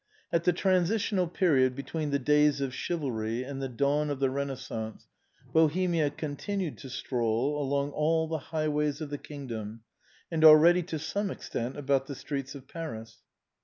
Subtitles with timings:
[0.33, 5.03] At the transitional period between the days of chivalry and the dawn of the Eenaissance,
[5.53, 9.81] Bohemia continues to stroll along all the highways of the kingdom,
[10.31, 13.17] and already to some extent about the streets of Paris.